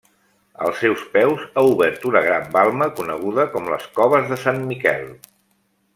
[0.67, 5.05] Als seus peus ha obert una gran balma, coneguda com les Coves de Sant Miquel.